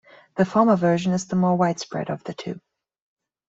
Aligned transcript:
The 0.35 0.45
former 0.45 0.75
version 0.77 1.11
is 1.11 1.27
the 1.27 1.35
more 1.35 1.55
widespread 1.55 2.09
of 2.09 2.23
the 2.23 2.33
two. 2.33 2.59